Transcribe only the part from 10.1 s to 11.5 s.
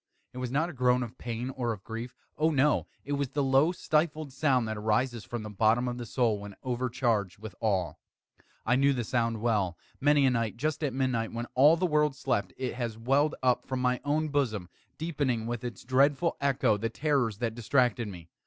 a night, just at midnight, when